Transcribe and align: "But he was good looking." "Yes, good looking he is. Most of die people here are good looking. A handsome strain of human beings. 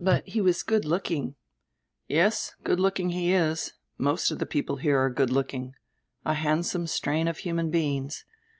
"But 0.00 0.26
he 0.26 0.40
was 0.40 0.64
good 0.64 0.84
looking." 0.84 1.36
"Yes, 2.08 2.56
good 2.64 2.80
looking 2.80 3.10
he 3.10 3.32
is. 3.32 3.74
Most 3.96 4.32
of 4.32 4.38
die 4.38 4.44
people 4.44 4.78
here 4.78 4.98
are 4.98 5.08
good 5.08 5.30
looking. 5.30 5.76
A 6.24 6.34
handsome 6.34 6.88
strain 6.88 7.28
of 7.28 7.38
human 7.38 7.70
beings. 7.70 8.24